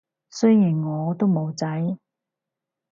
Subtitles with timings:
[0.31, 1.67] 雖然我都冇仔